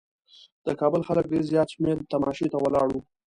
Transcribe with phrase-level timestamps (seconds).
[0.65, 3.01] د کابل خلک ډېر زیات شمېر تماشې ته ولاړ وو.